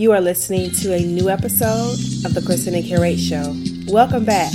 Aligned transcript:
You 0.00 0.12
are 0.12 0.20
listening 0.22 0.70
to 0.80 0.94
a 0.94 1.00
new 1.04 1.28
episode 1.28 1.92
of 2.24 2.32
the 2.32 2.40
Christina 2.40 2.80
Curate 2.80 3.18
Show. 3.18 3.54
Welcome 3.86 4.24
back. 4.24 4.50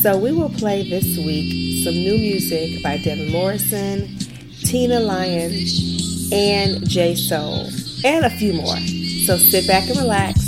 So, 0.00 0.16
we 0.16 0.32
will 0.32 0.48
play 0.48 0.88
this 0.88 1.04
week 1.18 1.84
some 1.84 1.92
new 1.92 2.16
music 2.16 2.82
by 2.82 2.96
Devin 2.96 3.30
Morrison, 3.30 4.08
Tina 4.64 5.00
Lyon, 5.00 5.52
and 6.32 6.88
J 6.88 7.14
Soul, 7.14 7.68
and 8.06 8.24
a 8.24 8.30
few 8.30 8.54
more. 8.54 8.78
So, 9.26 9.36
sit 9.36 9.66
back 9.66 9.86
and 9.90 9.98
relax 9.98 10.40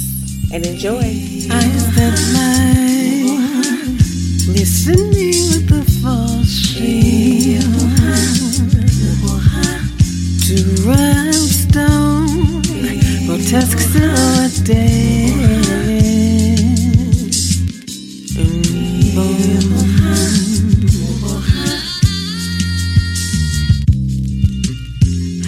and 0.50 0.64
enjoy. 0.64 1.02
I 1.50 1.60
spent 1.68 2.16
my 2.32 2.72
listening 4.48 5.44
with 5.52 5.68
the 5.68 5.84
false 6.00 6.48
stream 6.48 7.60
to 10.46 10.54
rhinestone, 10.88 11.29
grotesque 13.50 13.98
nowadays. 13.98 15.40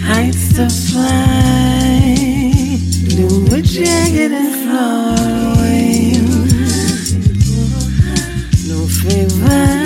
Heights 0.01 0.53
to 0.55 0.69
fly, 0.69 2.15
do 3.15 3.27
a 3.55 3.61
jagged 3.61 4.31
and 4.33 4.53
far 4.65 5.15
away. 5.53 6.17
No 8.67 8.79
favor, 8.87 9.83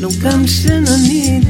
no 0.00 0.08
gumption 0.20 0.86
or 0.86 0.98
neatness. 0.98 1.49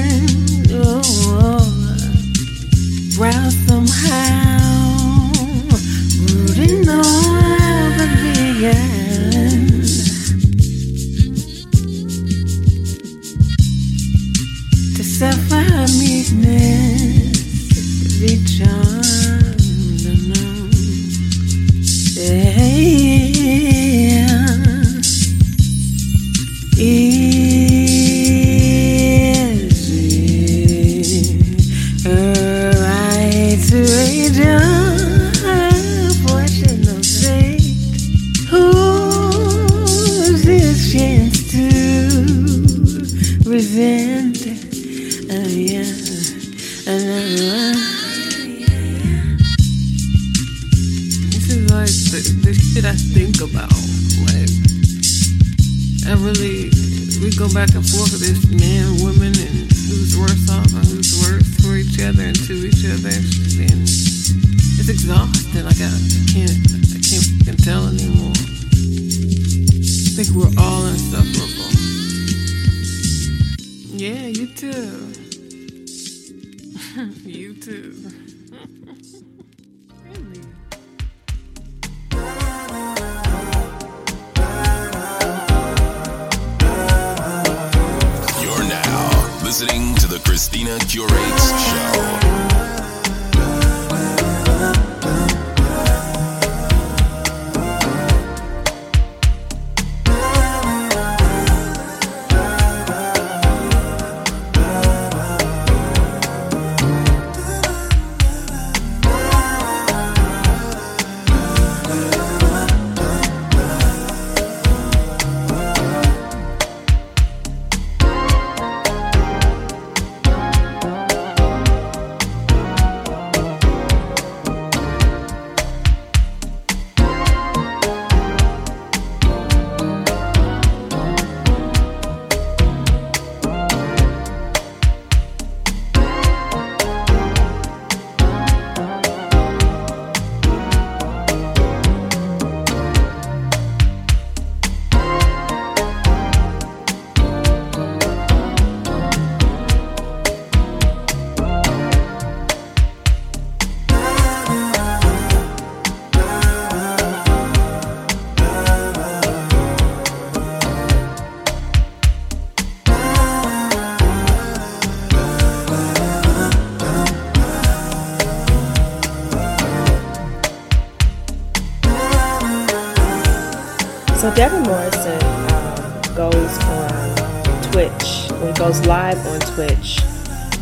goes 178.71 178.87
live 178.87 179.17
on 179.27 179.39
Twitch, 179.53 179.99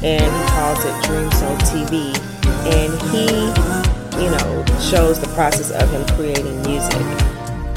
and 0.03 0.23
he 0.23 0.49
calls 0.49 0.83
it 0.83 1.03
Dream 1.03 1.31
Soul 1.31 1.55
TV. 1.57 2.17
And 2.65 2.91
he, 3.11 4.23
you 4.23 4.31
know, 4.31 4.65
shows 4.79 5.19
the 5.19 5.27
process 5.35 5.69
of 5.69 5.89
him 5.91 6.05
creating 6.15 6.59
music. 6.63 7.05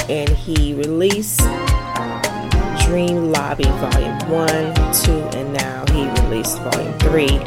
And 0.09 0.31
he 0.31 0.73
released 0.73 1.41
Dream 2.87 3.31
Lobby 3.31 3.65
Volume 3.65 4.19
One, 4.31 4.75
Two, 4.95 5.21
and 5.37 5.53
now 5.53 5.85
he 5.93 6.09
released 6.23 6.59
Volume 6.61 6.99
Three. 6.99 7.39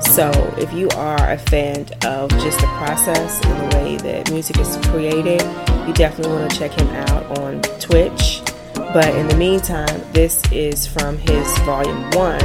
So, 0.00 0.30
if 0.58 0.72
you 0.72 0.88
are 0.96 1.30
a 1.30 1.38
fan 1.38 1.86
of 2.04 2.30
just 2.30 2.58
the 2.58 2.66
process 2.78 3.40
and 3.44 3.70
the 3.72 3.76
way 3.76 3.96
that 3.98 4.32
music 4.32 4.58
is 4.58 4.76
created, 4.88 5.42
you 5.86 5.92
definitely 5.94 6.32
want 6.32 6.50
to 6.50 6.58
check 6.58 6.72
him 6.72 6.88
out 6.88 7.38
on 7.38 7.62
Twitch. 7.78 8.45
But 8.92 9.14
in 9.14 9.28
the 9.28 9.36
meantime, 9.36 10.00
this 10.12 10.42
is 10.50 10.86
from 10.86 11.18
his 11.18 11.58
volume 11.58 12.10
one. 12.12 12.38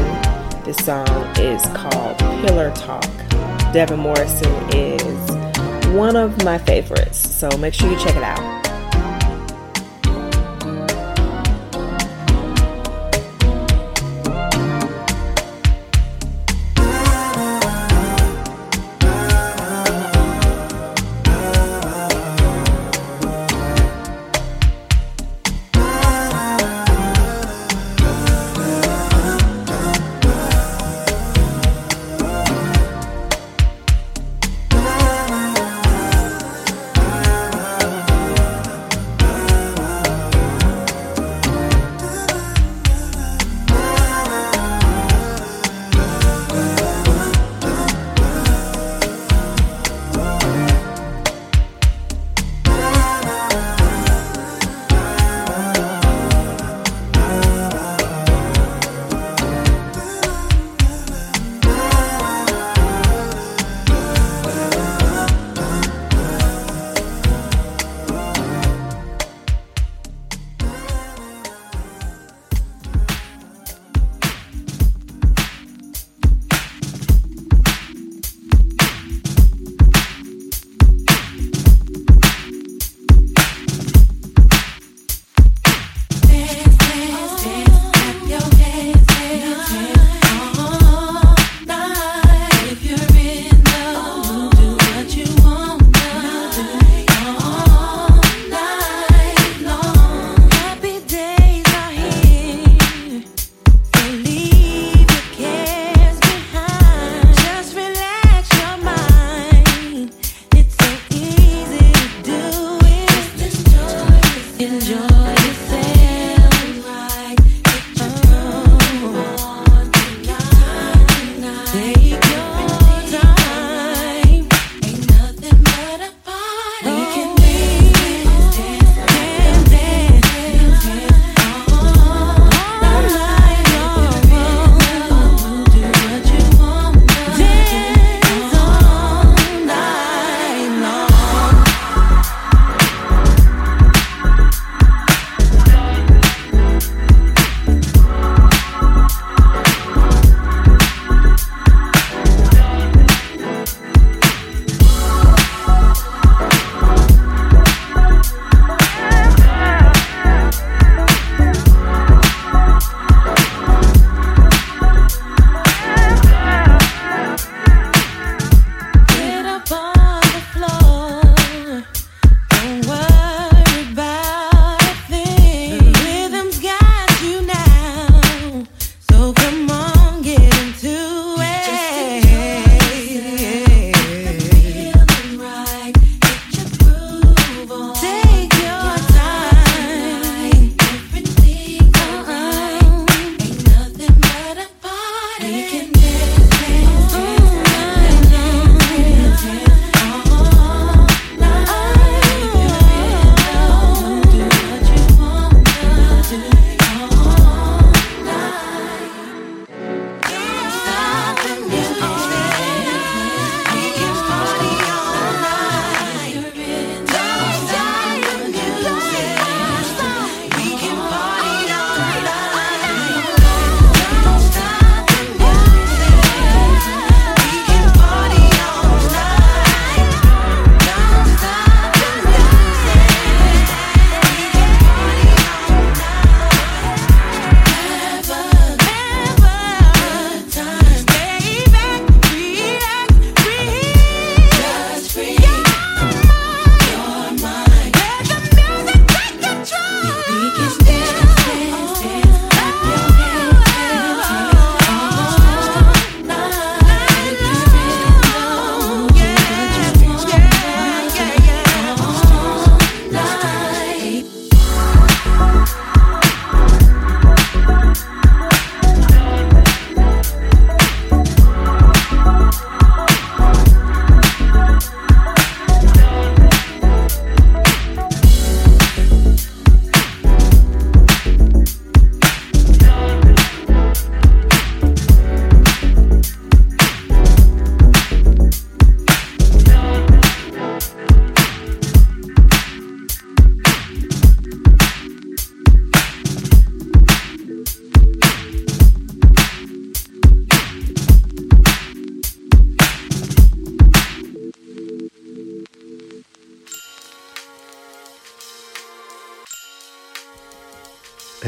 This 0.65 0.77
song 0.77 1.07
is 1.37 1.63
called 1.67 2.17
Pillar 2.45 2.71
Talk. 2.71 3.09
Devin 3.73 3.99
Morrison 3.99 4.51
is 4.73 5.31
one 5.95 6.15
of 6.15 6.43
my 6.43 6.57
favorites, 6.57 7.17
so 7.17 7.49
make 7.57 7.73
sure 7.73 7.89
you 7.89 7.97
check 7.97 8.15
it 8.15 8.23
out. 8.23 8.60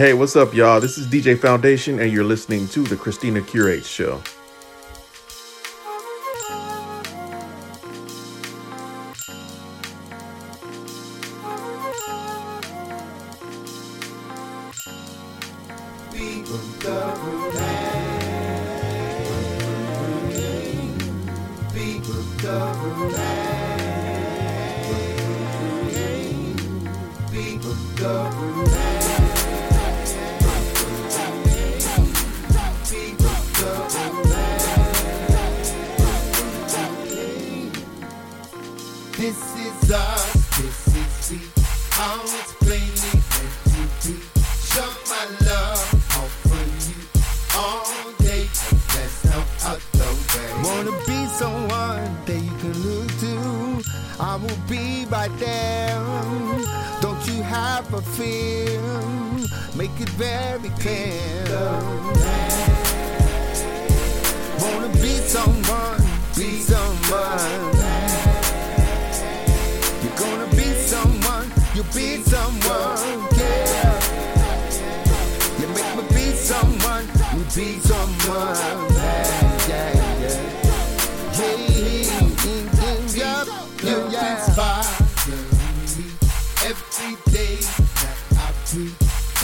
Hey, 0.03 0.13
what's 0.13 0.35
up, 0.35 0.53
y'all? 0.53 0.81
This 0.81 0.97
is 0.97 1.07
DJ 1.07 1.39
Foundation, 1.39 2.01
and 2.01 2.11
you're 2.11 2.25
listening 2.25 2.67
to 2.67 2.81
the 2.83 2.97
Christina 2.97 3.41
Curate 3.41 3.85
Show. 3.85 4.21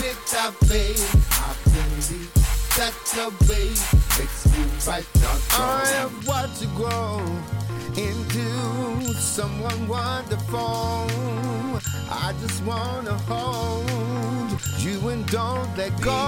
minute 0.02 0.36
I 0.38 0.52
play, 0.66 0.94
I 1.32 1.56
believe 1.64 2.34
that 2.78 2.94
way 3.48 3.70
makes 4.18 4.46
not. 5.22 5.40
I 5.52 6.10
you 6.62 6.68
grow 6.76 7.20
into 7.98 9.14
someone 9.16 9.88
wonderful. 9.88 11.08
I 12.12 12.34
just 12.42 12.64
wanna 12.64 13.18
hold 13.28 14.62
you 14.80 15.10
and 15.10 15.26
don't 15.28 15.78
let 15.78 16.00
go. 16.02 16.20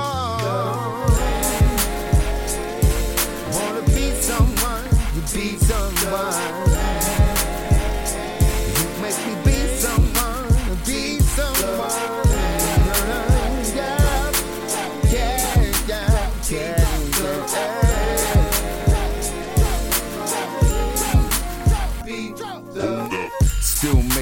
Wanna 3.54 3.84
be 3.88 4.12
someone, 4.20 4.86
you 5.16 5.22
be 5.34 5.58
someone. 5.58 6.91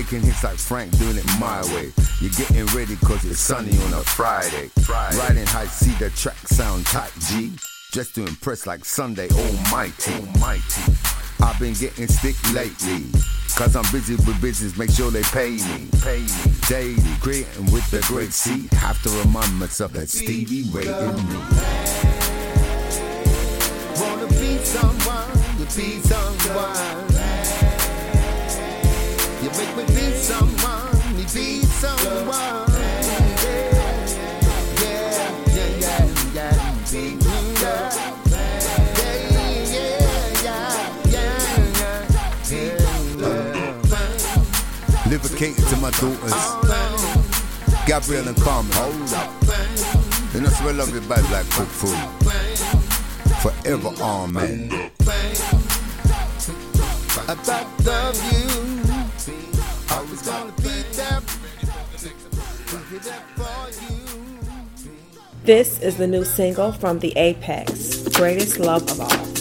Press 0.09 0.43
like 0.43 0.57
Frank, 0.57 0.97
doing 0.97 1.17
it 1.17 1.25
my 1.39 1.61
way. 1.73 1.91
You're 2.19 2.31
getting 2.31 2.65
ready 2.77 2.95
cause 2.97 3.23
it's 3.25 3.39
sunny 3.39 3.77
on 3.83 3.93
a 3.93 4.03
Friday. 4.03 4.69
Friday. 4.83 5.17
Riding 5.17 5.45
high, 5.45 5.65
see 5.65 5.91
the 6.03 6.09
track 6.11 6.37
sound 6.47 6.85
tight, 6.87 7.11
G. 7.29 7.51
Just 7.91 8.15
to 8.15 8.25
impress 8.25 8.65
like 8.65 8.85
Sunday 8.85 9.27
Almighty. 9.29 10.13
Almighty. 10.13 10.93
I've 11.41 11.59
been 11.59 11.73
getting 11.73 12.07
stick 12.07 12.35
lately. 12.53 13.05
Cause 13.55 13.75
I'm 13.75 13.85
busy 13.91 14.15
with 14.15 14.41
business, 14.41 14.77
make 14.77 14.89
sure 14.89 15.11
they 15.11 15.23
pay 15.23 15.51
me. 15.51 15.89
Pay 16.01 16.21
me 16.21 16.53
daily, 16.67 17.15
creating 17.19 17.71
with 17.71 17.89
the 17.91 18.03
great 18.07 18.31
C. 18.31 18.67
Have 18.77 19.01
to 19.03 19.09
remind 19.09 19.53
myself 19.59 19.93
that 19.93 20.09
Stevie 20.09 20.69
rated 20.71 20.95
me. 20.95 21.39
Wanna 23.99 24.27
be 24.27 24.57
someone, 24.63 25.67
to 25.67 25.77
be 25.77 25.99
someone. 26.01 27.28
Make 29.59 29.75
me 29.75 29.83
be 29.87 30.13
someone, 30.13 31.17
me 31.17 31.23
be 31.33 31.61
someone. 31.63 32.69
Livicating 45.09 45.65
to 45.65 45.75
my 45.77 45.91
daughters. 45.91 46.33
Gabrielle 47.85 48.29
and 48.29 48.37
Carmen, 48.37 48.71
hold 48.71 49.13
up. 49.13 49.29
And 50.35 50.47
I 50.47 50.49
swear 50.51 50.73
love 50.73 50.93
you 50.93 51.01
bad 51.01 51.29
like 51.31 51.49
cook 51.49 51.67
food. 51.67 51.97
Forever, 53.41 53.89
amen. 54.01 54.89
I 57.27 57.65
love 57.83 58.31
you. 58.31 58.68
This 65.43 65.79
is 65.79 65.97
the 65.97 66.05
new 66.05 66.25
single 66.25 66.73
from 66.73 66.99
The 66.99 67.13
Apex, 67.17 68.09
Greatest 68.09 68.59
Love 68.59 68.83
of 68.91 68.99
All. 68.99 69.38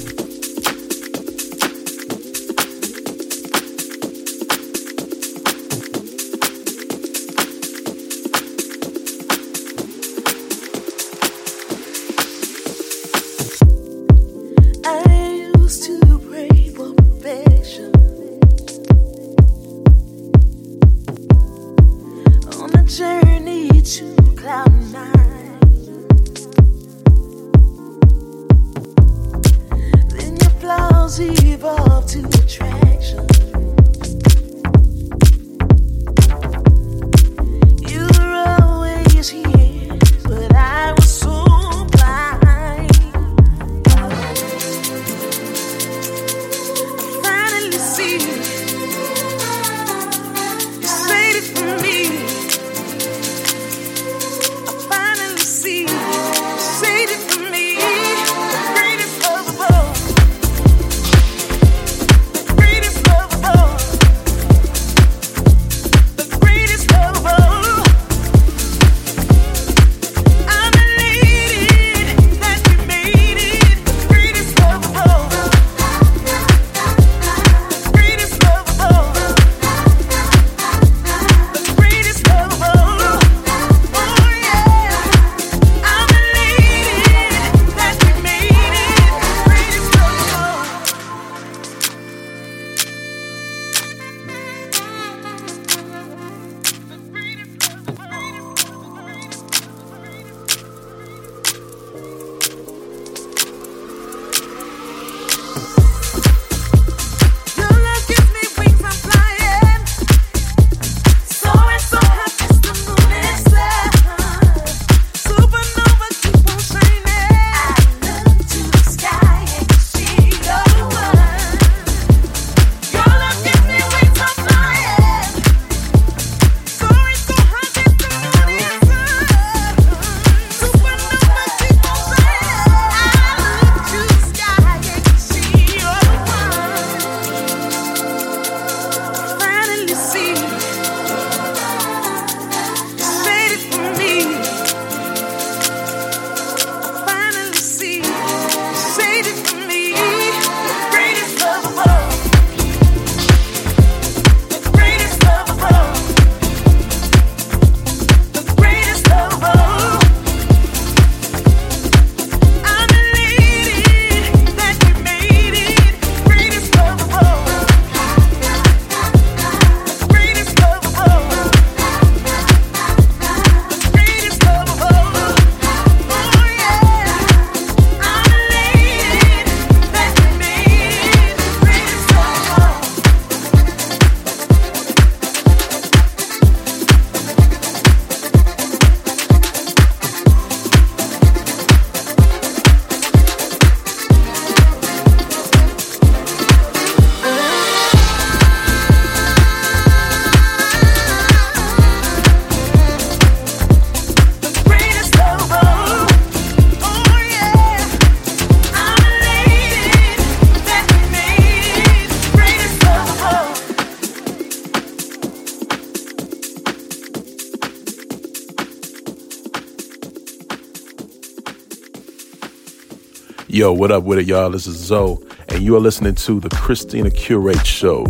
What 223.73 223.91
up 223.91 224.05
with 224.05 224.19
it, 224.19 224.27
y'all? 224.27 224.51
This 224.51 224.67
is 224.67 224.77
Zoe, 224.77 225.19
and 225.49 225.63
you 225.63 225.77
are 225.77 225.81
listening 225.81 226.15
to 226.15 226.41
the 226.41 226.49
Christina 226.51 227.11
Curate 227.11 227.67
Show, 227.67 228.07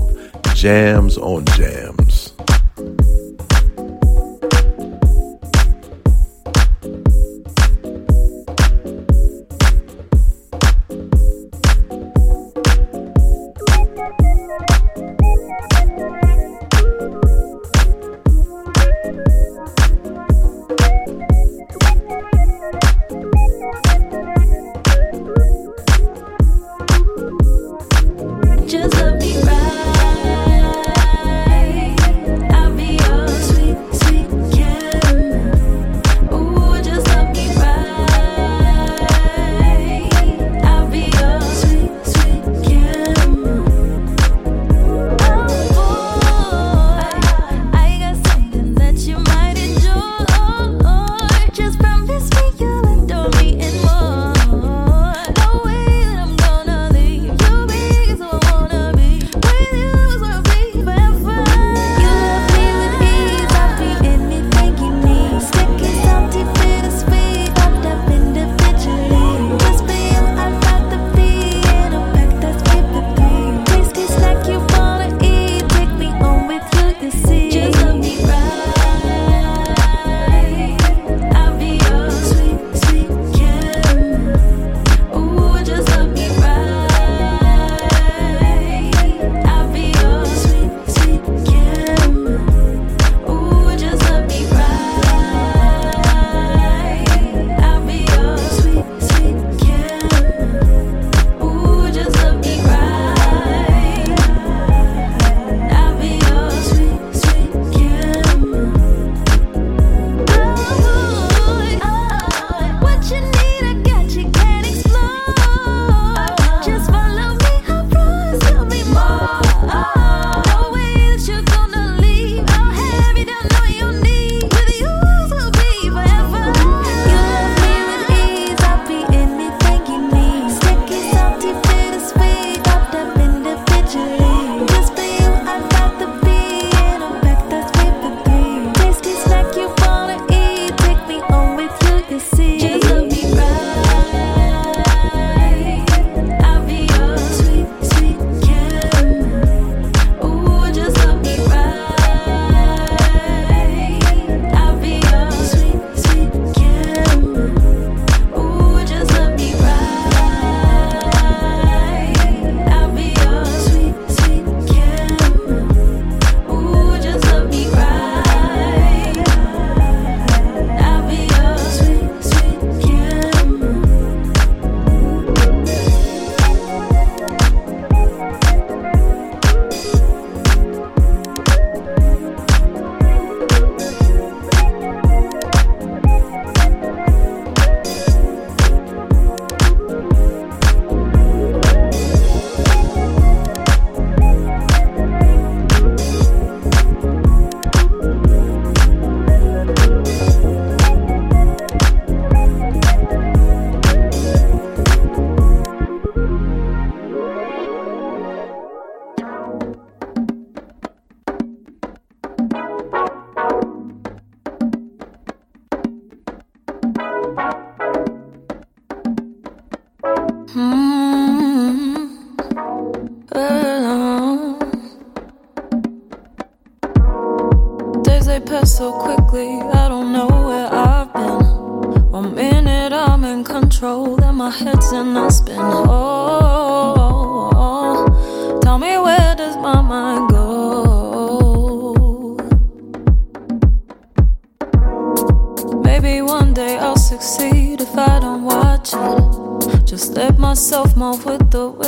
Jams 0.54 1.18
on 1.18 1.44
Jams. 1.46 1.97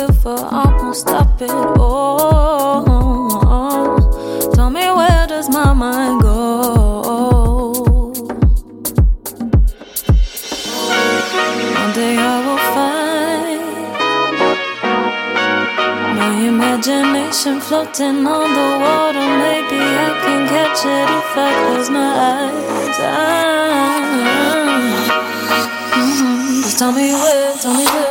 river, 0.01 0.35
I 0.35 0.65
won't 0.77 0.95
stop 0.95 1.41
it. 1.41 1.49
Oh, 1.51 2.83
oh, 2.87 3.39
oh, 3.57 4.51
tell 4.53 4.69
me 4.69 4.85
where 4.97 5.27
does 5.27 5.49
my 5.49 5.73
mind 5.73 6.21
go? 6.21 6.37
One 11.79 11.93
day 11.93 12.15
I 12.17 12.35
will 12.45 12.63
find 12.75 13.61
my 16.19 16.31
imagination 16.51 17.59
floating 17.59 18.25
on 18.35 18.47
the 18.57 18.69
water. 18.83 19.27
Maybe 19.45 19.79
I 20.07 20.09
can 20.23 20.41
catch 20.53 20.81
it 20.97 21.09
if 21.19 21.37
I 21.37 21.49
close 21.61 21.89
my 21.89 22.11
eyes. 22.31 22.99
I, 22.99 23.05
mm-hmm. 25.95 26.61
Just 26.63 26.77
tell 26.79 26.91
me 26.91 27.07
where, 27.13 27.57
tell 27.57 27.73
me 27.75 27.85
where. 27.85 28.10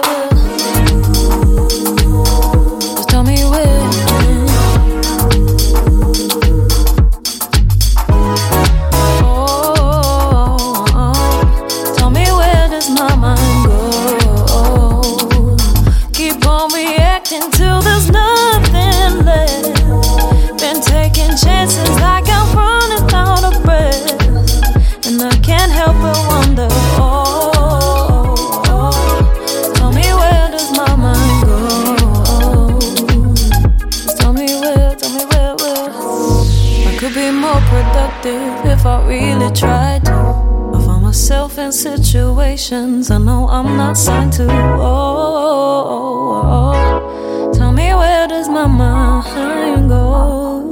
Situations 41.81 43.11
I 43.11 43.17
know 43.17 43.49
I'm 43.49 43.75
not 43.79 43.97
signed 43.97 44.35
to. 44.35 44.47
Oh, 44.51 45.87
oh, 45.97 46.43
oh, 46.45 47.53
tell 47.55 47.73
me 47.73 47.95
where 47.95 48.29
does 48.29 48.51
my 48.51 48.67
mind 48.67 49.89
go? 49.89 50.69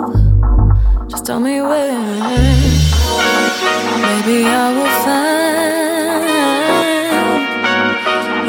Just 1.09 1.25
tell 1.25 1.41
me 1.41 1.63
where. 1.63 1.97
Maybe 4.05 4.45
I 4.45 4.67
will 4.77 4.95
find 5.05 6.29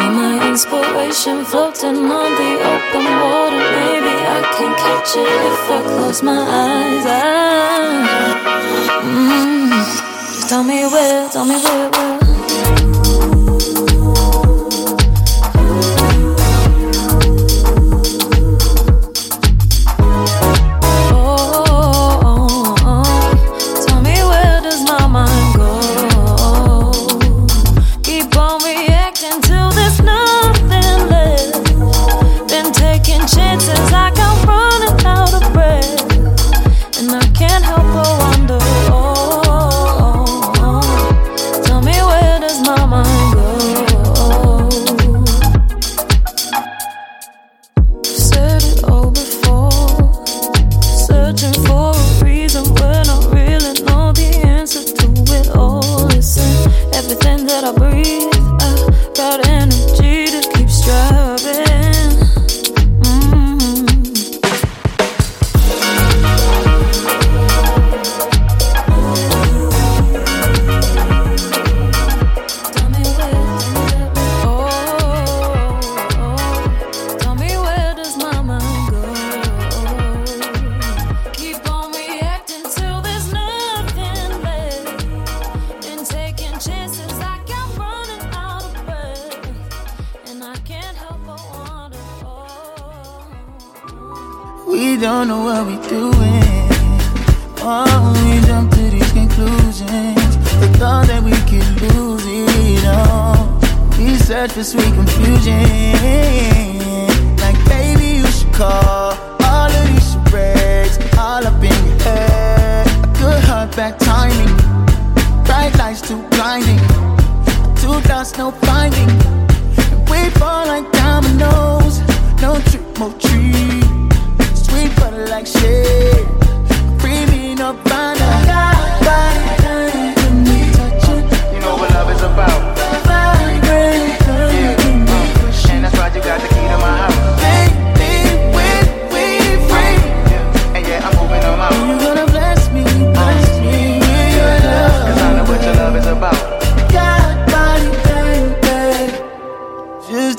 in 0.03 0.11
my 0.19 0.49
inspiration 0.49 1.45
floating 1.45 2.11
on 2.11 2.31
the 2.41 2.51
open 2.73 3.05
water. 3.23 3.63
Maybe 3.79 4.13
I 4.35 4.39
can 4.57 4.71
catch 4.83 5.15
it 5.15 5.31
if 5.49 5.71
I 5.77 5.79
close 5.95 6.21
my 6.21 6.41
eyes. 6.41 7.05
I, 7.07 7.19
mm, 9.05 9.69
just 10.35 10.49
tell 10.49 10.63
me 10.65 10.79
where, 10.87 11.29
tell 11.29 11.45
me 11.45 11.55
where, 11.55 11.89
where. 11.91 12.18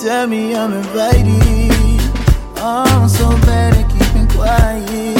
tell 0.01 0.27
me 0.27 0.55
I'm 0.55 0.73
invited. 0.73 2.01
Oh, 2.57 2.85
I'm 2.87 3.09
so 3.09 3.29
bad 3.45 3.75
at 3.75 3.91
keeping 3.91 4.29
quiet. 4.29 5.20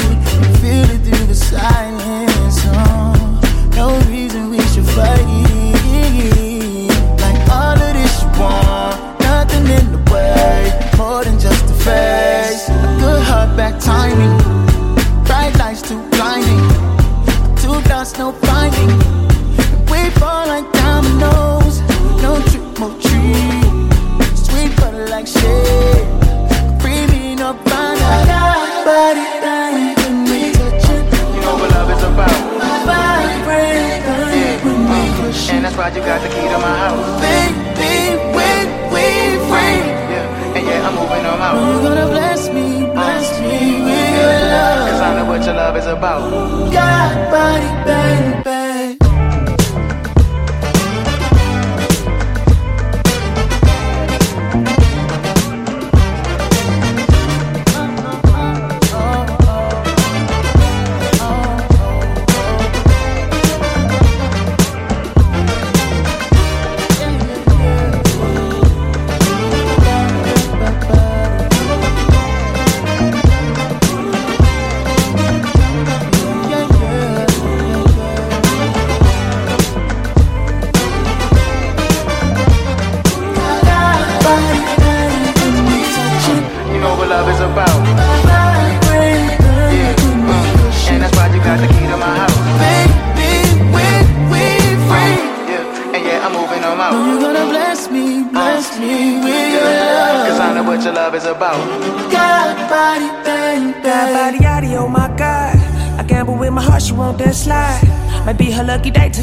got 36.11 36.21
the 36.23 36.27
key 36.35 36.47
to 36.53 36.59
my 36.59 36.75
house. 36.83 37.07
Baby, 37.23 38.19
we 38.35 38.47
we 38.93 39.05
free. 39.47 39.79
Yeah, 40.11 40.55
and 40.55 40.63
yeah, 40.67 40.87
I'm 40.87 40.95
moving 40.99 41.25
on 41.31 41.39
out. 41.39 41.55
You're 41.55 41.83
gonna 41.87 42.07
bless 42.07 42.49
me, 42.49 42.67
bless 42.97 43.27
me 43.39 43.55
with 43.87 44.11
your 44.19 44.35
love. 44.51 44.89
Cause 44.89 45.01
I 45.07 45.09
know 45.15 45.25
what 45.31 45.45
your 45.45 45.55
love 45.55 45.77
is 45.77 45.87
about. 45.87 46.21
God, 46.73 47.11
body, 47.31 47.69
baby. 47.87 48.30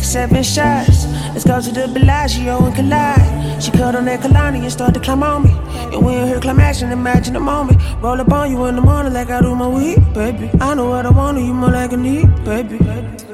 Seven 0.08 0.42
shots. 0.42 1.04
Let's 1.34 1.44
go 1.44 1.60
to 1.60 1.70
the 1.70 1.86
Bellagio 1.86 2.64
and 2.64 2.74
collide. 2.74 3.62
She 3.62 3.70
cut 3.70 3.94
on 3.94 4.06
that 4.06 4.20
Kalani 4.20 4.62
and 4.62 4.72
start 4.72 4.94
to 4.94 5.00
climb 5.00 5.22
on 5.22 5.44
me. 5.44 5.50
And 5.92 6.02
when 6.02 6.26
her 6.28 6.40
climaxing, 6.40 6.90
imagine 6.90 7.34
the 7.34 7.40
moment. 7.40 7.78
Roll 8.00 8.18
up 8.18 8.32
on 8.32 8.50
you 8.50 8.64
in 8.64 8.76
the 8.76 8.80
morning 8.80 9.12
like 9.12 9.28
I 9.28 9.42
do 9.42 9.54
my 9.54 9.68
weed, 9.68 10.00
baby. 10.14 10.50
I 10.60 10.74
know 10.74 10.88
what 10.88 11.04
I 11.04 11.10
want, 11.10 11.38
you 11.38 11.52
more 11.52 11.70
like 11.70 11.92
a 11.92 11.96
need, 11.98 12.26
baby, 12.44 12.78
baby. 12.78 13.27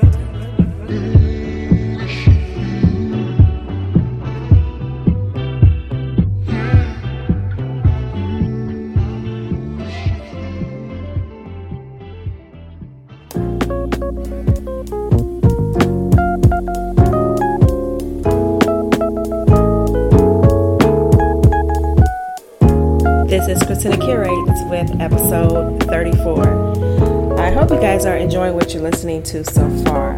With 24.85 25.01
episode 25.01 25.83
34. 25.85 27.39
I 27.39 27.51
hope 27.51 27.71
you 27.71 27.81
guys 27.81 28.05
are 28.07 28.17
enjoying 28.17 28.55
what 28.55 28.73
you're 28.73 28.83
listening 28.83 29.23
to 29.25 29.45
so 29.45 29.69
far. 29.85 30.17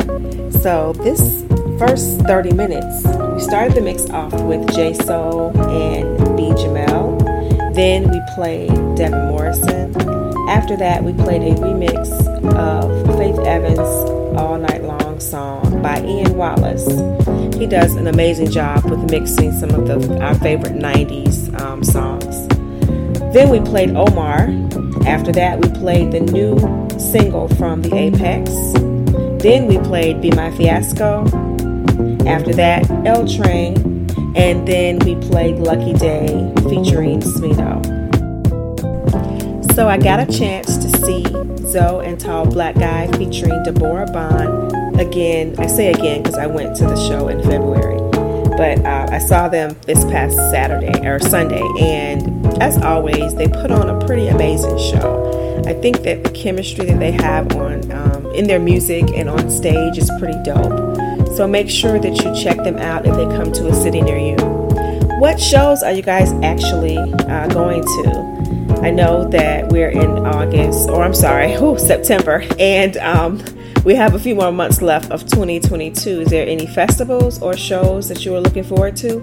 So, 0.51 0.93
this 0.95 1.45
first 1.79 2.21
30 2.23 2.53
minutes, 2.53 3.07
we 3.35 3.41
started 3.41 3.75
the 3.75 3.81
mix 3.81 4.09
off 4.11 4.33
with 4.43 4.73
J 4.75 4.95
Soul 4.95 5.57
and 5.69 6.37
B 6.37 6.45
Jamel. 6.51 7.75
Then 7.75 8.11
we 8.11 8.21
played 8.35 8.71
Devin 8.97 9.29
Morrison. 9.29 9.95
After 10.49 10.77
that, 10.77 11.05
we 11.05 11.13
played 11.13 11.43
a 11.43 11.55
remix 11.57 12.09
of 12.57 13.17
Faith 13.19 13.39
Evans' 13.47 13.79
All 14.39 14.59
Night 14.59 14.83
Long 14.83 15.21
song 15.21 15.83
by 15.83 16.03
Ian 16.03 16.37
Wallace. 16.37 16.87
He 17.57 17.67
does 17.67 17.95
an 17.95 18.07
amazing 18.07 18.51
job 18.51 18.85
with 18.85 19.11
mixing 19.11 19.53
some 19.53 19.71
of 19.71 19.87
the, 19.87 20.21
our 20.23 20.35
favorite 20.37 20.75
90s 20.75 21.59
um, 21.61 21.85
songs. 21.85 22.16
Then 23.37 23.51
we 23.51 23.61
played 23.61 23.91
Omar. 23.91 24.49
After 25.07 25.31
that, 25.33 25.61
we 25.61 25.69
played 25.79 26.11
the 26.11 26.21
new 26.21 26.57
single 26.99 27.49
from 27.49 27.83
The 27.83 27.95
Apex. 27.95 28.51
Then 29.43 29.67
we 29.67 29.77
played 29.77 30.23
Be 30.23 30.31
My 30.31 30.51
Fiasco. 30.53 31.27
After 32.27 32.55
that, 32.55 32.91
L 33.05 33.29
Train. 33.29 33.77
And 34.35 34.67
then 34.67 35.01
we 35.01 35.17
played 35.17 35.57
Lucky 35.57 35.93
Daye 35.93 36.51
featuring 36.71 37.21
Smino. 37.21 37.85
So 39.75 39.87
I 39.87 39.99
got 39.99 40.19
a 40.19 40.33
chance 40.33 40.79
to 40.79 40.89
see 41.05 41.23
Zoe 41.71 42.07
and 42.07 42.19
Tall 42.19 42.47
Black 42.47 42.77
Guy 42.77 43.07
featuring 43.19 43.63
Deborah 43.65 44.11
Bond 44.15 44.99
again. 44.99 45.55
I 45.59 45.67
say 45.67 45.93
again 45.93 46.23
because 46.23 46.39
I 46.39 46.47
went 46.47 46.75
to 46.77 46.85
the 46.85 46.97
show 47.07 47.29
in 47.29 47.43
February, 47.43 47.99
but 48.57 48.79
uh, 48.87 49.09
I 49.11 49.19
saw 49.19 49.47
them 49.49 49.77
this 49.85 50.07
past 50.07 50.37
Saturday 50.51 51.07
or 51.07 51.19
Sunday, 51.19 51.63
and 51.79 52.26
as 52.61 52.79
always, 52.83 53.35
they 53.35 53.49
put 53.49 53.71
on 53.71 53.89
a 53.89 54.07
pretty 54.07 54.29
amazing 54.29 54.79
show. 54.79 55.63
I 55.67 55.75
think 55.75 56.03
that 56.03 56.25
the 56.25 56.31
chemistry 56.31 56.87
that 56.87 56.99
they 56.99 57.13
have 57.13 57.55
on 57.57 57.91
um, 57.93 58.27
in 58.35 58.47
their 58.47 58.61
music 58.61 59.05
and 59.15 59.29
on 59.29 59.51
stage 59.51 59.99
is 59.99 60.11
pretty 60.19 60.41
dope. 60.45 60.97
So 61.37 61.47
make 61.47 61.69
sure 61.69 61.99
that 61.99 62.17
you 62.25 62.35
check 62.35 62.57
them 62.59 62.79
out 62.79 63.07
if 63.07 63.15
they 63.17 63.25
come 63.37 63.53
to 63.53 63.69
a 63.69 63.75
city 63.75 64.01
near 64.01 64.19
you. 64.19 64.37
What 65.19 65.41
shows 65.41 65.83
are 65.83 65.93
you 65.93 66.03
guys 66.03 66.33
actually 66.43 66.99
uh, 66.99 67.49
going 67.49 67.83
to? 67.83 68.81
I 68.83 68.91
know 68.91 69.29
that 69.31 69.69
we're 69.69 69.91
in 69.91 70.27
August, 70.27 70.89
or 70.89 71.03
I'm 71.03 71.15
sorry, 71.15 71.55
oh, 71.57 71.77
September, 71.77 72.45
and 72.59 72.97
um, 72.99 73.43
we 73.85 73.95
have 73.95 74.15
a 74.15 74.19
few 74.19 74.35
more 74.35 74.53
months 74.53 74.83
left 74.83 75.11
of 75.11 75.23
2022. 75.23 76.23
Is 76.23 76.29
there 76.29 76.47
any 76.47 76.67
festivals 76.67 77.41
or 77.41 77.57
shows 77.57 78.09
that 78.09 78.25
you 78.25 78.35
are 78.35 78.41
looking 78.41 78.65
forward 78.65 78.97
to? 78.99 79.21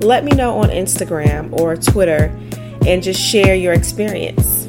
Let 0.00 0.24
me 0.24 0.32
know 0.32 0.58
on 0.58 0.68
Instagram 0.68 1.52
or 1.58 1.76
Twitter 1.76 2.36
and 2.86 3.02
just 3.02 3.20
share 3.20 3.54
your 3.54 3.72
experience. 3.72 4.65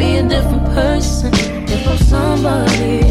be 0.00 0.16
a 0.16 0.22
different 0.22 0.64
person 0.72 1.30
if 1.68 1.86
I'm 1.86 1.98
somebody. 1.98 3.09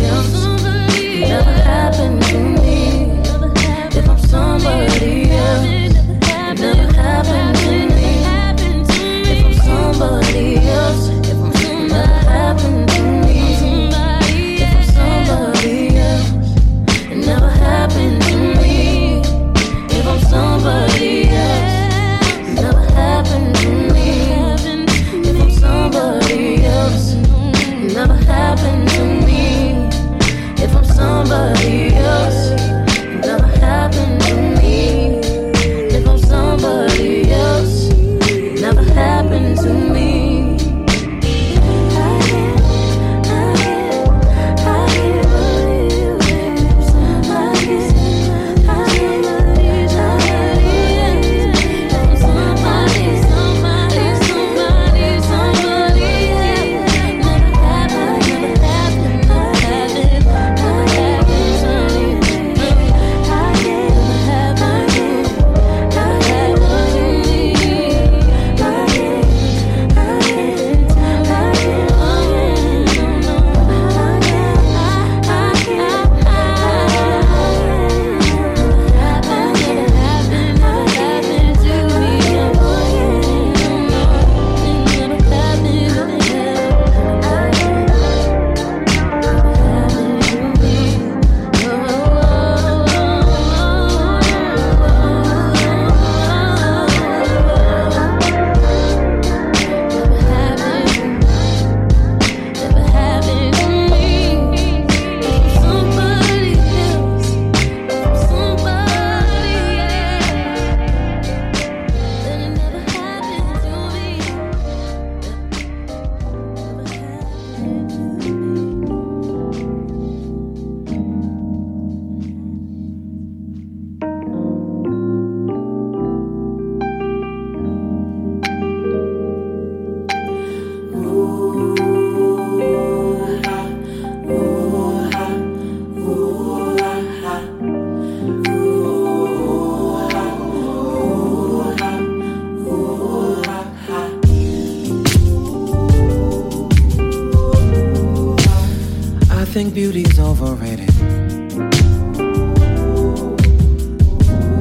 Think 149.70 149.76
beauty's 149.76 150.20
overrated? 150.20 150.90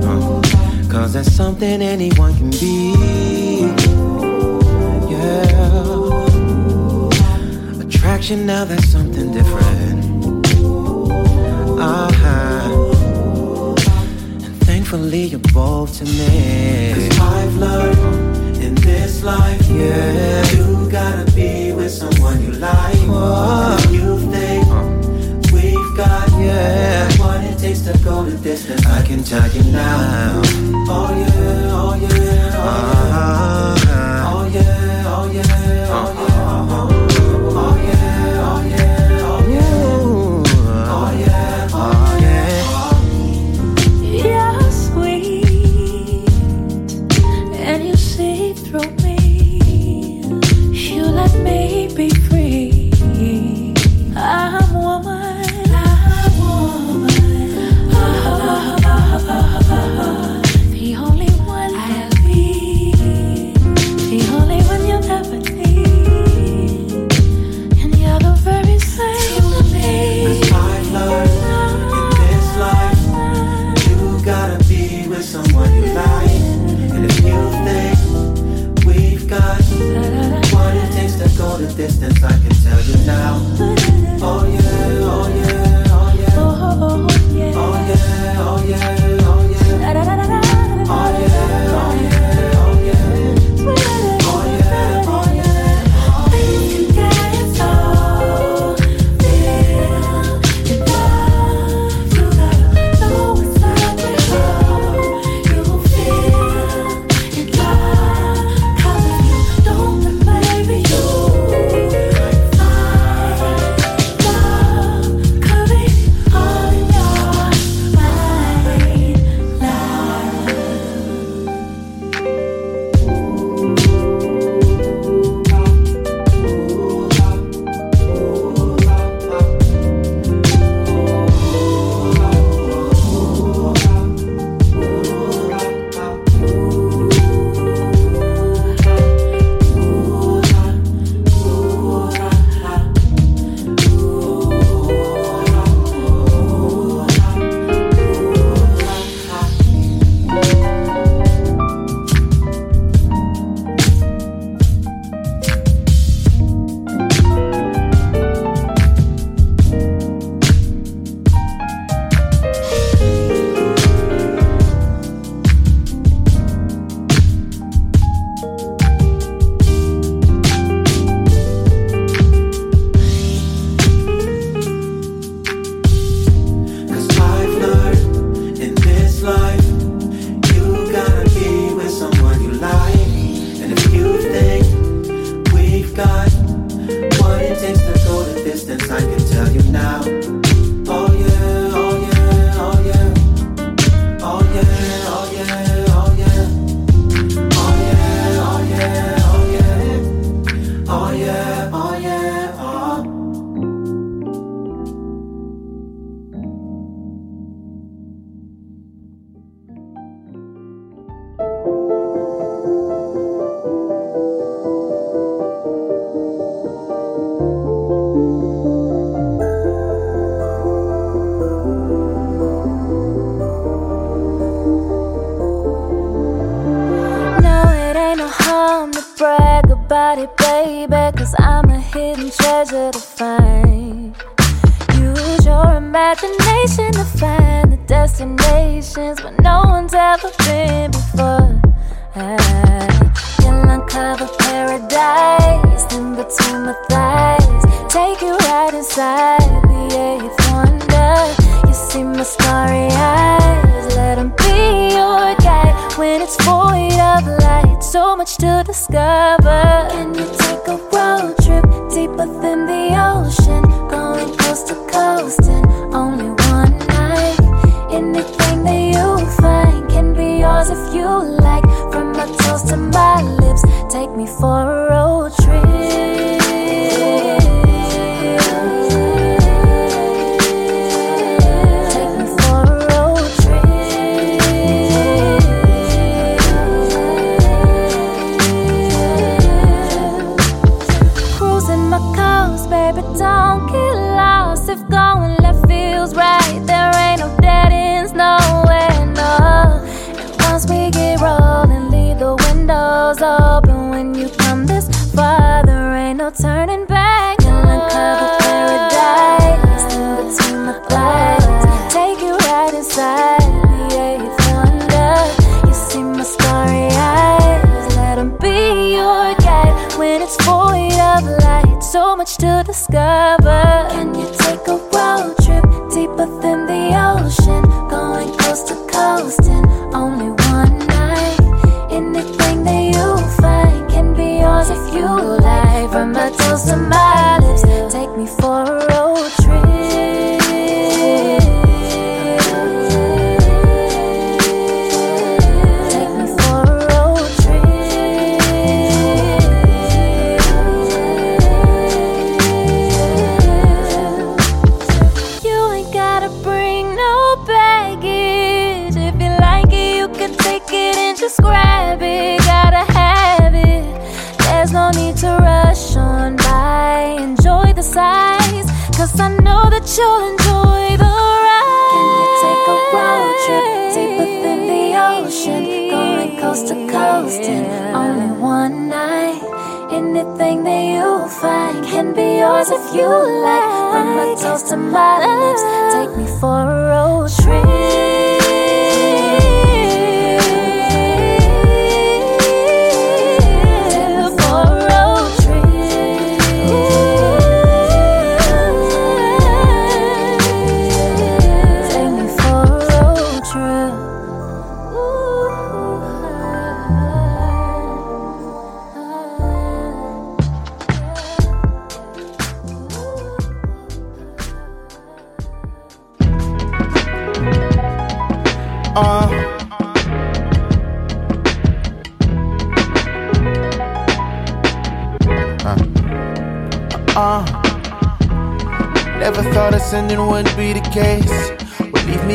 Uh, 0.04 0.42
Cause 0.90 1.12
that's 1.12 1.32
something 1.32 1.82
anyone 1.82 2.17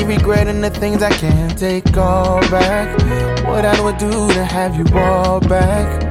regretting 0.05 0.61
the 0.61 0.69
things 0.69 1.01
I 1.01 1.11
can't 1.11 1.57
take 1.57 1.97
all 1.97 2.41
back. 2.49 2.87
What 3.45 3.65
I 3.65 3.79
would 3.81 3.97
do 3.97 4.11
to 4.33 4.43
have 4.43 4.75
you 4.75 4.85
all 4.97 5.39
back. 5.39 6.03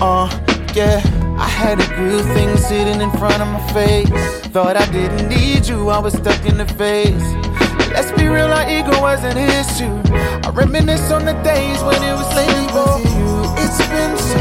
Uh, 0.00 0.28
yeah. 0.74 1.00
I 1.38 1.48
had 1.48 1.80
a 1.80 1.86
good 1.96 2.24
thing 2.34 2.56
sitting 2.56 3.00
in 3.00 3.10
front 3.12 3.42
of 3.42 3.48
my 3.48 3.72
face. 3.72 4.08
Thought 4.54 4.76
I 4.76 4.86
didn't 4.92 5.28
need 5.28 5.66
you, 5.66 5.88
I 5.88 5.98
was 5.98 6.12
stuck 6.14 6.44
in 6.46 6.56
the 6.56 6.66
face. 6.66 7.26
Let's 7.92 8.12
be 8.12 8.28
real, 8.28 8.46
our 8.46 8.68
ego 8.70 9.00
wasn't 9.00 9.36
his 9.38 9.66
too. 9.78 10.00
I 10.14 10.50
reminisce 10.54 11.10
on 11.10 11.24
the 11.24 11.34
days 11.42 11.82
when 11.82 12.00
it 12.02 12.12
was 12.12 12.28
single. 12.38 13.00
It's 13.58 13.80
been 13.90 14.16
so 14.30 14.40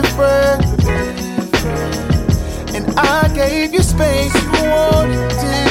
different. 0.00 0.64
And 2.74 2.98
I 2.98 3.30
gave 3.34 3.74
you 3.74 3.82
space 3.82 4.34
you 4.34 4.70
wanted 4.70 5.65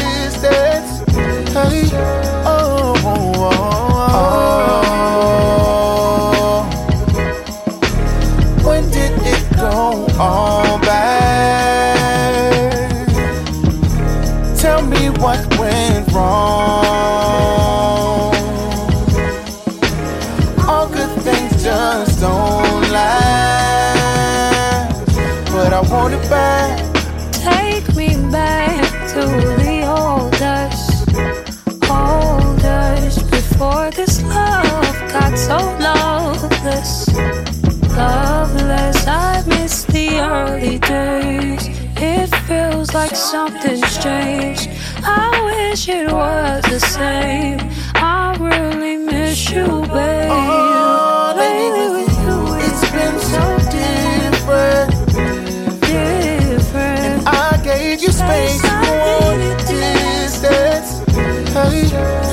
oh. 1.68 2.94
oh, 3.06 3.34
oh. 3.38 3.75
something's 43.36 43.98
changed. 44.02 44.70
I 45.04 45.30
wish 45.50 45.90
it 45.90 46.10
was 46.10 46.64
the 46.74 46.80
same. 46.80 47.60
I 47.96 48.34
really 48.40 48.96
miss 48.96 49.52
you, 49.52 49.66
babe. 49.66 50.32
Oh, 50.32 51.34
baby, 51.44 51.86
with 51.96 52.16
you, 52.24 52.38
it's 52.66 52.86
been 52.96 53.18
so 53.34 53.44
different. 53.80 54.90
Different. 55.82 57.08
And 57.08 57.28
I 57.28 57.62
gave 57.62 58.00
you 58.04 58.12
space, 58.22 58.64
you 58.64 58.94
wanted 59.04 59.58
distance. 59.68 60.90
Hey. 61.54 62.25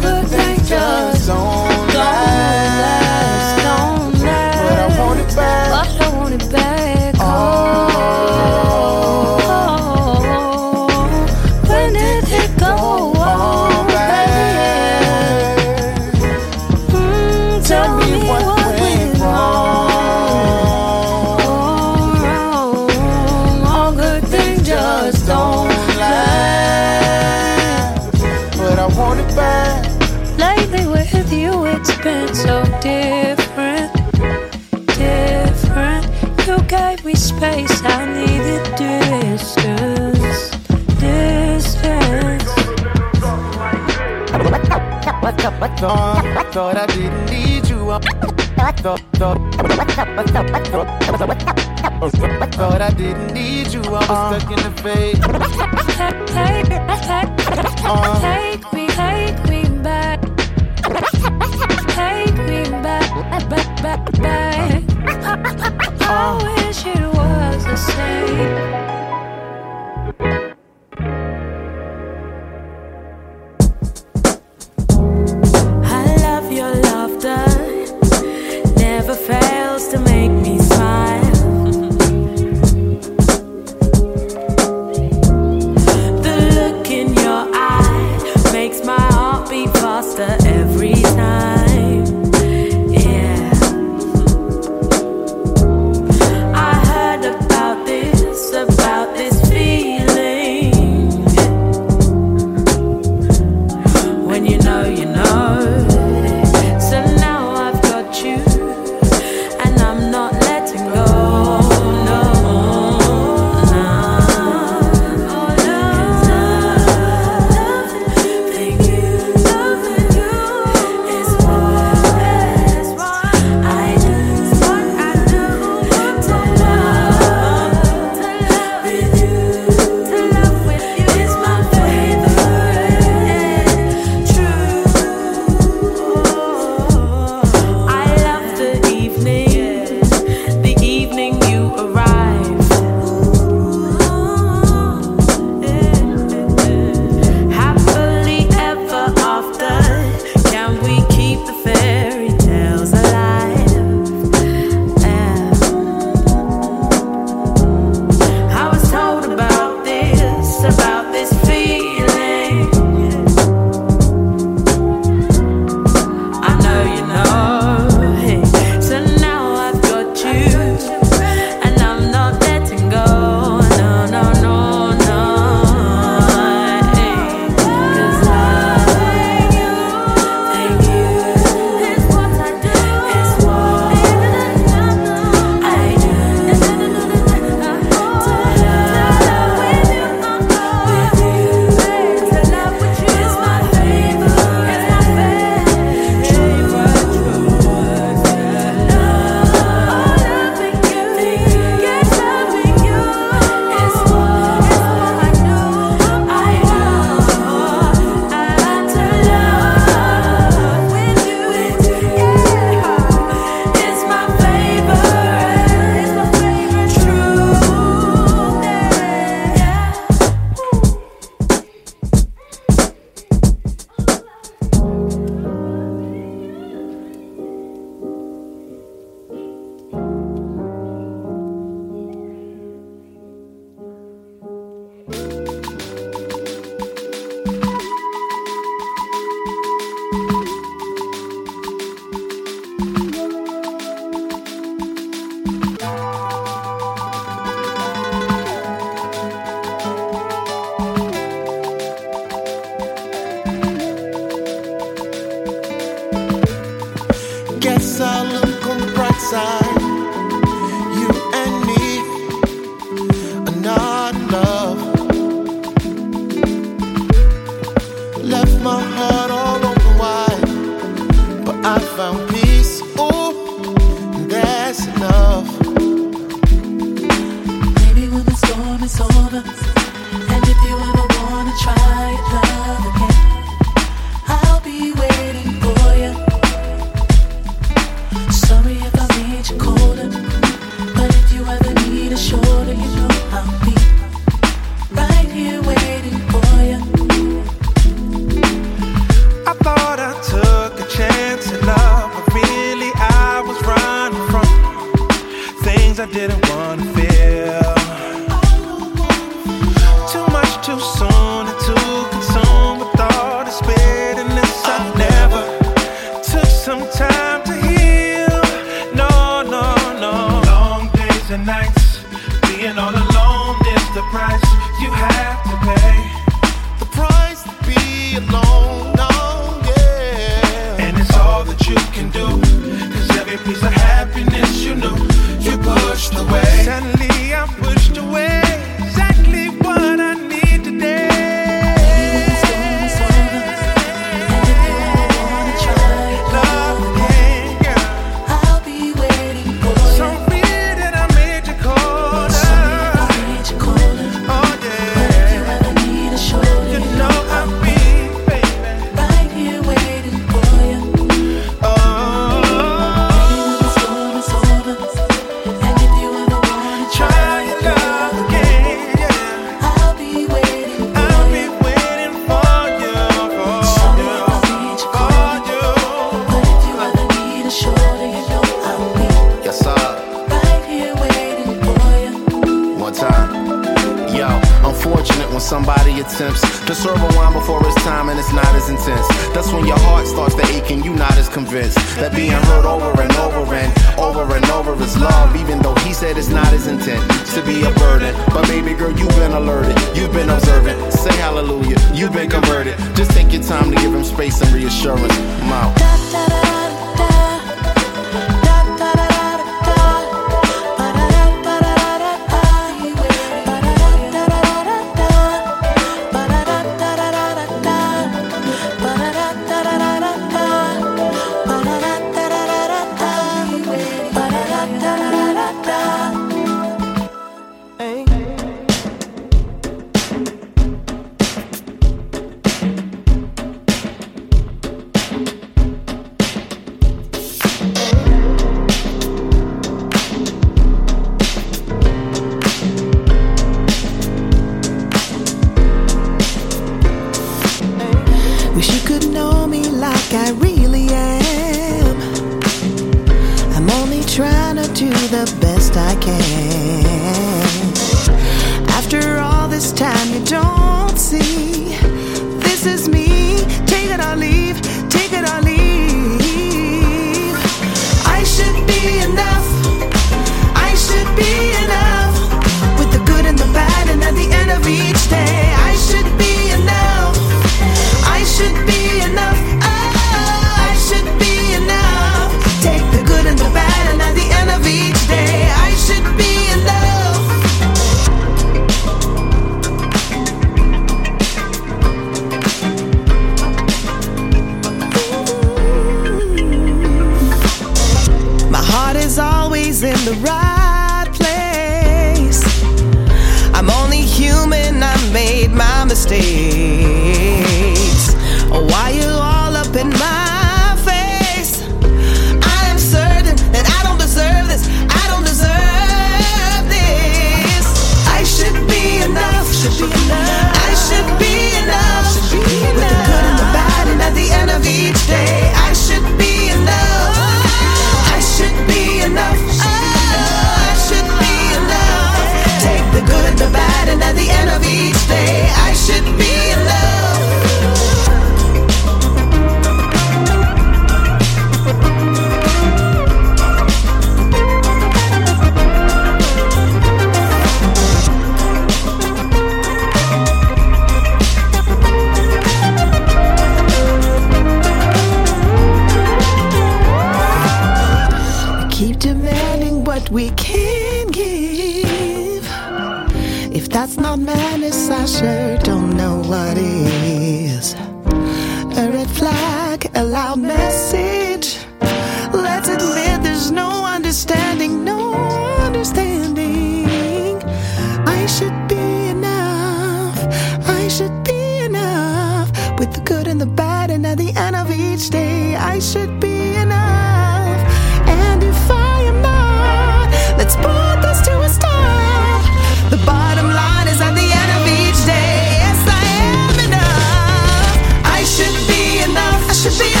Should 599.61 599.77
be 599.77 600.00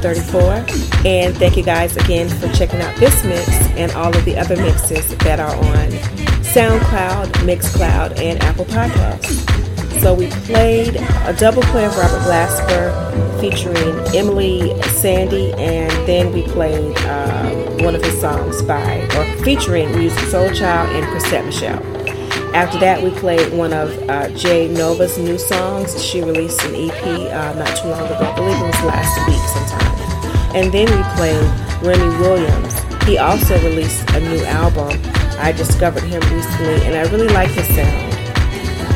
34, 0.00 0.42
and 1.06 1.36
thank 1.36 1.56
you 1.56 1.62
guys 1.62 1.96
again 1.96 2.28
for 2.28 2.48
checking 2.52 2.80
out 2.80 2.96
this 2.96 3.24
mix 3.24 3.48
and 3.76 3.92
all 3.92 4.14
of 4.14 4.24
the 4.24 4.36
other 4.36 4.56
mixes 4.56 5.16
that 5.18 5.40
are 5.40 5.54
on 5.54 5.90
SoundCloud, 6.42 7.26
Mixcloud, 7.46 8.18
and 8.18 8.42
Apple 8.42 8.64
Podcasts. 8.64 10.00
So 10.00 10.14
we 10.14 10.28
played 10.28 10.96
a 10.96 11.36
double 11.38 11.62
play 11.62 11.84
of 11.84 11.96
Robert 11.96 12.20
Glasper 12.20 13.40
featuring 13.40 13.76
Emeli 14.14 14.72
Sandé, 14.82 15.56
and 15.58 15.90
then 16.08 16.32
we 16.32 16.42
played 16.42 16.96
uh, 16.98 17.50
one 17.84 17.94
of 17.94 18.02
his 18.02 18.18
songs 18.20 18.62
by 18.62 19.00
or 19.16 19.44
featuring 19.44 19.88
Musiq 19.90 20.30
Soulchild 20.30 20.88
and 20.94 21.06
Chrisette 21.06 21.44
Michele. 21.44 22.00
After 22.54 22.80
that, 22.80 23.00
we 23.02 23.10
played 23.10 23.52
one 23.52 23.72
of 23.72 23.90
uh, 24.08 24.28
Jay 24.30 24.66
Nova's 24.66 25.16
new 25.18 25.38
songs. 25.38 26.02
She 26.02 26.20
released 26.20 26.64
an 26.64 26.74
EP 26.74 27.04
uh, 27.04 27.54
not 27.54 27.76
too 27.76 27.88
long 27.88 28.06
ago. 28.06 28.16
I 28.16 28.34
believe 28.34 28.56
it 28.56 28.66
was 28.66 28.82
last 28.82 29.28
week 29.28 29.38
sometime. 29.48 29.79
And 30.54 30.72
then 30.72 30.86
we 30.86 31.02
played 31.14 31.42
Remy 31.82 32.18
Williams. 32.18 32.74
He 33.04 33.18
also 33.18 33.54
released 33.62 34.08
a 34.10 34.20
new 34.20 34.44
album. 34.44 35.00
I 35.38 35.52
discovered 35.52 36.02
him 36.02 36.20
recently, 36.34 36.84
and 36.86 36.96
I 36.96 37.10
really 37.10 37.28
like 37.28 37.50
his 37.50 37.66
sound. 37.68 38.12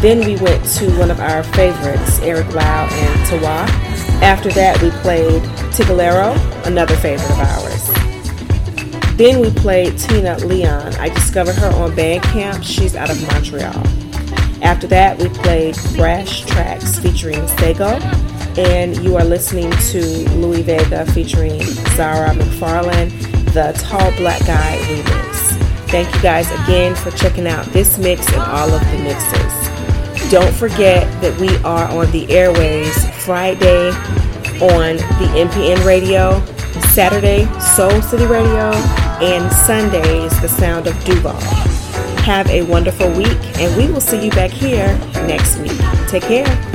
Then 0.02 0.18
we 0.18 0.36
went 0.36 0.64
to 0.76 0.90
one 0.98 1.10
of 1.10 1.20
our 1.20 1.42
favorites, 1.42 2.18
Eric 2.20 2.52
Lau 2.54 2.88
and 2.90 3.20
Tawiah. 3.26 3.68
After 4.20 4.50
that, 4.50 4.82
we 4.82 4.90
played 5.00 5.42
Tigilero, 5.72 6.36
another 6.66 6.96
favorite 6.96 7.30
of 7.30 7.38
ours. 7.38 8.04
Then 9.16 9.40
we 9.40 9.50
played 9.50 9.96
Tina 9.98 10.36
Leon. 10.38 10.94
I 10.96 11.08
discovered 11.08 11.54
her 11.54 11.70
on 11.76 11.92
Bandcamp. 11.92 12.64
She's 12.64 12.96
out 12.96 13.10
of 13.10 13.22
Montreal. 13.28 13.72
After 14.62 14.86
that, 14.88 15.18
we 15.18 15.28
played 15.28 15.74
Brasstracks 15.96 17.00
featuring 17.00 17.46
Sego. 17.46 17.98
And 18.56 18.96
you 19.02 19.16
are 19.16 19.24
listening 19.24 19.70
to 19.70 20.00
Louie 20.36 20.62
Vega 20.62 21.04
featuring 21.06 21.60
Zara 21.96 22.30
McFarlane, 22.30 23.10
the 23.52 23.72
Tall 23.82 24.14
Black 24.16 24.40
Guy 24.46 24.78
remix. 24.82 25.34
Thank 25.90 26.14
you 26.14 26.22
guys 26.22 26.50
again 26.62 26.94
for 26.94 27.10
checking 27.12 27.46
out 27.46 27.64
this 27.66 27.98
mix 27.98 28.26
and 28.28 28.42
all 28.42 28.70
of 28.70 28.80
the 28.92 28.98
mixes. 28.98 30.30
Don't 30.30 30.54
forget 30.54 31.02
that 31.20 31.38
we 31.40 31.48
are 31.58 31.88
on 31.90 32.10
the 32.12 32.30
airways 32.30 32.94
Friday 33.24 33.88
on 34.60 34.96
the 34.96 35.28
MPN 35.34 35.84
radio, 35.84 36.44
Saturday, 36.92 37.44
Soul 37.60 38.02
City 38.02 38.26
Radio, 38.26 38.70
and 39.20 39.52
Sundays, 39.52 40.40
The 40.40 40.48
Sound 40.48 40.86
of 40.86 41.04
Duval. 41.04 41.34
Have 42.22 42.48
a 42.48 42.62
wonderful 42.62 43.10
week, 43.12 43.38
and 43.58 43.76
we 43.76 43.92
will 43.92 44.00
see 44.00 44.24
you 44.24 44.30
back 44.30 44.50
here 44.50 44.96
next 45.26 45.58
week. 45.58 45.78
Take 46.08 46.22
care. 46.22 46.73